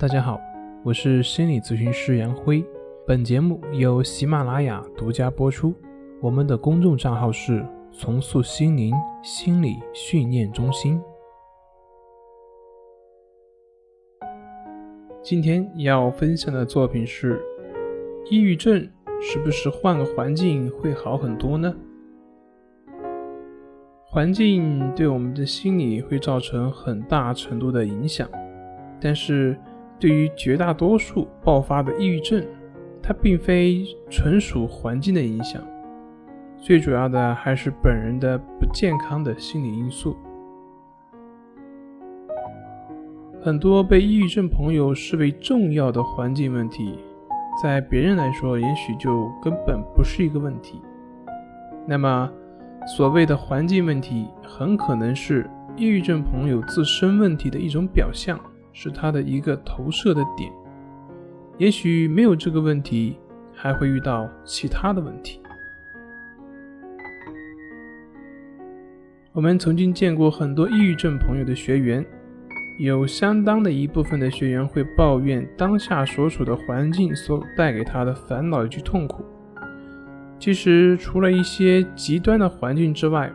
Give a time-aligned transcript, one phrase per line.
[0.00, 0.40] 大家好，
[0.82, 2.64] 我是心理咨询师杨辉。
[3.06, 5.74] 本节目由喜马拉雅独家播出。
[6.22, 10.98] 我们的公众账号是“重塑心灵心理训练中心”。
[15.20, 17.38] 今天要分享的作品是：
[18.30, 18.90] 抑郁症
[19.20, 21.76] 是不是换个环境会好很多呢？
[24.06, 28.26] 环境对我们的心理会造成很大程度的影响，
[28.98, 29.54] 但是
[30.00, 32.42] 对于绝大多数爆发的抑郁症，
[33.02, 35.62] 它并非纯属环境的影响，
[36.56, 40.16] 最主要的还是本人的不健康的心理因素。
[43.42, 46.98] 很多被抑郁症朋友视为重要的环境问题，
[47.62, 50.80] 在别人来说，也许就根本不是一个问题。
[51.86, 52.30] 那么，
[52.86, 58.38] 所谓的环境问题，很可能是抑郁症朋友自身问题的一种表象，
[58.82, 60.50] 是他的一个投射的点。
[61.58, 63.18] 也许没有这个问题，
[63.52, 65.38] 还会遇到其他的问题。
[69.32, 72.02] 我们曾经见过很多抑郁症朋友的学员，
[72.78, 79.22] 有相当的一部分的学员会抱怨当下所处的环境所带给他的烦恼以及痛苦。
[80.38, 83.30] 其实，除了一些极端的环境之外，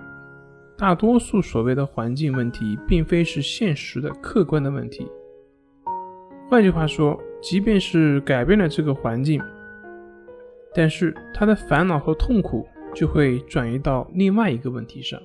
[0.75, 5.07] 大多数所谓的环境问题，并非是现实的客观的问题。
[6.49, 9.41] 换句话说，即便是改变了这个环境，
[10.73, 15.19] 但是他的烦恼和痛苦就会转移到另外一个问题上。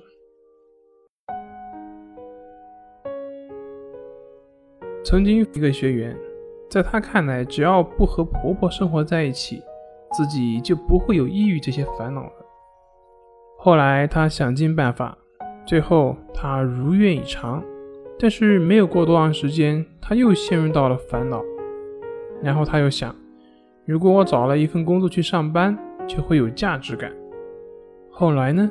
[5.03, 6.17] 曾经一个学员，
[6.69, 9.61] 在他看来，只要不和婆婆生活在一起。
[10.13, 12.33] 自己就不会有抑郁这些烦恼了。
[13.57, 15.17] 后来他想尽办法，
[15.65, 17.63] 最后他如愿以偿。
[18.19, 21.41] 但是没有过多长时间，他又陷入到了烦恼。
[22.43, 23.15] 然后他又想，
[23.85, 27.09] 如果我找了一份工作去上班，就会有价值感。
[28.09, 28.69] 后来呢，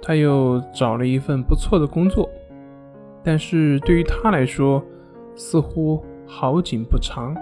[0.00, 2.26] 他又找了一份不错的工作，
[3.22, 4.82] 但是对于他来说，
[5.34, 7.36] 似乎好景不长，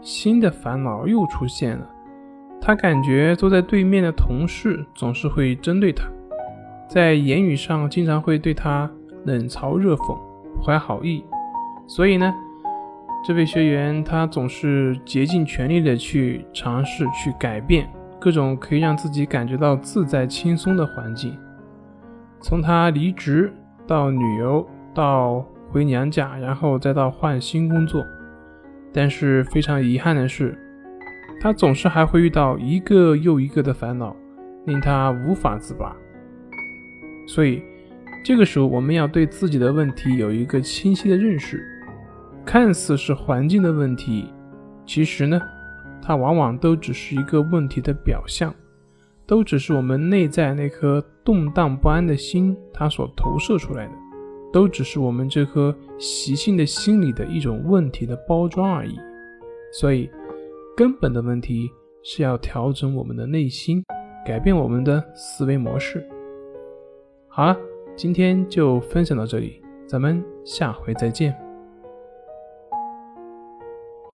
[0.00, 1.90] 新的烦恼又出现了。
[2.60, 6.08] 他感觉坐在对面的同事总是会针对他，
[6.88, 8.88] 在言语上经常会对他
[9.24, 10.16] 冷嘲热讽，
[10.54, 11.24] 不怀好意。
[11.88, 12.32] 所以呢，
[13.26, 17.88] 这位学员他总是竭尽全力的去尝试去改变
[18.20, 21.34] 各种可以让自己感觉到自在轻松的环境。
[22.42, 23.50] 从他离职
[23.86, 28.04] 到旅游，到回娘家，然后再到换新工作。
[28.92, 30.58] 但是非常遗憾的是。
[31.40, 34.16] 他总是还会遇到一个又一个的烦恼，
[34.66, 35.94] 令他无法自拔。
[37.26, 37.62] 所以，
[38.24, 41.62] 这个时候我们要对自己的问题有一个清晰的认识。
[42.44, 44.32] 看似是环境的问题，
[44.86, 45.40] 其实呢，
[46.02, 48.54] 它往往都只是一个问题的表象，
[49.26, 53.92] 都只是我们内在那颗动荡不安的心它所投射出来的，
[54.52, 58.96] 都只是我们这颗习性的心理的一种问题的包装而已。
[59.72, 60.10] 所以。
[60.76, 61.70] 根本的问题
[62.02, 63.84] 是要调整我们的内心，
[64.26, 66.04] 改变我们的思维模式。
[67.28, 67.56] 好了，
[67.94, 71.43] 今天就分享到这里，咱们下回再见。